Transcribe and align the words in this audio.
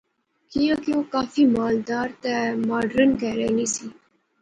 کیاں 0.49 0.77
کہ 0.83 0.91
او 0.95 1.01
کافی 1.13 1.43
مالدار 1.55 2.07
تہ 2.21 2.33
ماڈرن 2.67 3.09
کہرے 3.21 3.47
نی 3.55 3.65
سی 3.73 3.85